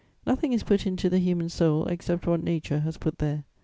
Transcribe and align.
Nothing 0.25 0.51
is 0.51 0.63
put 0.63 0.87
into 0.87 1.11
the 1.11 1.19
human 1.19 1.47
soul 1.47 1.85
except 1.85 2.25
what 2.25 2.41
nature 2.43 2.79
has 2.79 2.97
put 2.97 3.19
there. 3.19 3.43